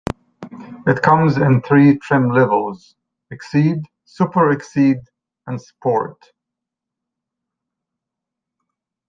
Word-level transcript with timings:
It 0.87 1.03
comes 1.03 1.37
in 1.37 1.61
three 1.61 1.99
trim 1.99 2.31
levels: 2.31 2.95
Exceed, 3.29 3.83
Super 4.03 4.49
Exceed, 4.49 4.97
and 5.45 5.61
Sport. 5.61 6.17